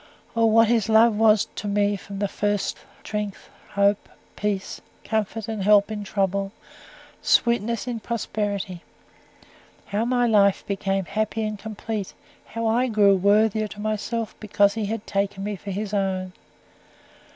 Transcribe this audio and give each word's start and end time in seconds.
Oh, 0.35 0.47
what 0.47 0.67
his 0.67 0.89
love 0.89 1.15
was 1.15 1.45
to 1.53 1.67
me 1.67 1.95
from 1.95 2.17
the 2.17 2.27
first! 2.27 2.79
strength, 3.03 3.49
hope, 3.73 4.09
peace; 4.35 4.81
comfort 5.03 5.47
and 5.47 5.61
help 5.61 5.91
in 5.91 6.03
trouble, 6.03 6.53
sweetness 7.21 7.85
in 7.85 7.99
prosperity. 7.99 8.81
How 9.85 10.03
my 10.03 10.25
life 10.25 10.65
became 10.65 11.05
happy 11.05 11.43
and 11.43 11.59
complete 11.59 12.15
how 12.47 12.65
I 12.65 12.87
grew 12.87 13.15
worthier 13.15 13.67
to 13.67 13.79
myself 13.79 14.33
because 14.39 14.73
he 14.73 14.87
had 14.87 15.05
taken 15.05 15.43
me 15.43 15.55
for 15.55 15.69
his 15.69 15.93
own! 15.93 16.33